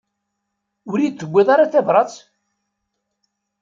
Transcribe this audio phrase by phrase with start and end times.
[0.89, 2.13] Ur yi-d-tewwiḍ ara tebrat?